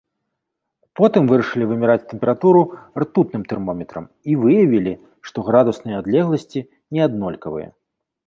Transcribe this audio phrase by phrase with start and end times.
[0.99, 2.63] Потым вырашылі вымераць тэмпературу
[3.03, 4.93] ртутным тэрмометрам і выявілі,
[5.29, 6.59] што градусныя адлегласці
[6.97, 7.69] не аднолькавыя.